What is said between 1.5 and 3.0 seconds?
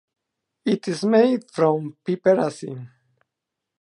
from piperazine.